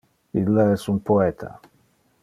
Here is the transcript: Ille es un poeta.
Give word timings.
Ille 0.43 0.65
es 0.77 0.87
un 0.95 0.97
poeta. 1.11 1.53